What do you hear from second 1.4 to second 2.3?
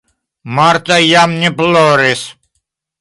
ne ploris.